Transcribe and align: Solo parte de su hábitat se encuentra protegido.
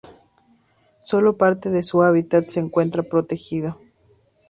Solo 0.99 1.37
parte 1.37 1.69
de 1.69 1.83
su 1.83 2.01
hábitat 2.01 2.47
se 2.49 2.59
encuentra 2.59 3.03
protegido. 3.03 3.77